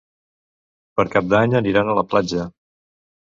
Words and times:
Per 0.99 1.05
Cap 1.17 1.27
d'Any 1.33 1.53
aniran 1.61 1.91
a 1.93 1.97
la 1.99 2.05
platja. 2.15 2.47